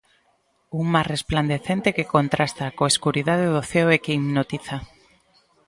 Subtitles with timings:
[0.79, 4.77] Un mar resplandecente que contrasta coa escuridade do ceo e que hipnotiza.